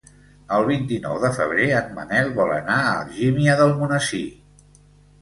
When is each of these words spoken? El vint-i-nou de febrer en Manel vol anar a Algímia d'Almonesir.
El 0.59 0.63
vint-i-nou 0.69 1.19
de 1.25 1.31
febrer 1.35 1.69
en 1.81 1.93
Manel 1.99 2.33
vol 2.41 2.57
anar 2.57 2.81
a 2.89 2.99
Algímia 3.05 3.63
d'Almonesir. 3.63 4.27